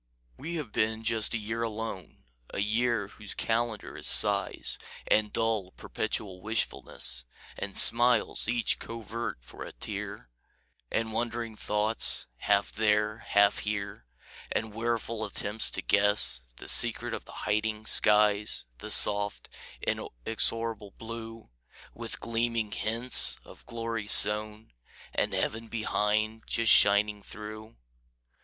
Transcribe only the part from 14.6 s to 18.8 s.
weariful attempts to guess The secret of the hiding skies,